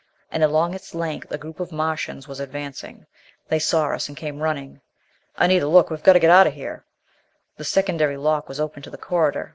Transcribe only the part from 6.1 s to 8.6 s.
to get out of here!" The secondary lock was